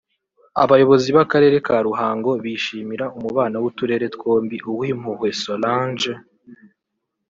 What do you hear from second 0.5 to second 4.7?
Abayobozi b’Akarere ka Ruhango bishimira umubano w’uturere twombi